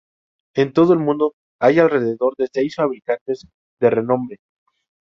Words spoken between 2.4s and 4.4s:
seis fabricantes de renombre.